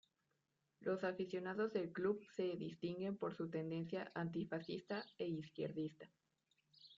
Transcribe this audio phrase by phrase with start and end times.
[0.79, 6.09] Los aficionados del club se distinguen por su tendencia antifascista e izquierdista.